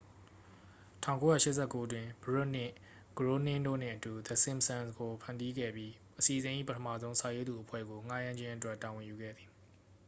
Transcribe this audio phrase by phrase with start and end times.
[1.03, 2.73] 1989 တွင် ဘရွတ်နှင့်
[3.17, 9.49] ဂရိုးနင်းတို့နှင့်အတူ the simpsons ကို ဖန်တီးခဲ့ပြီး အစီအစဉ်၏ ပထမဆုံး စာရေးသူအဖွဲ့ကို ငှားရမ်းခြင်းအတွက် တာဝန်ယူခဲ့သည်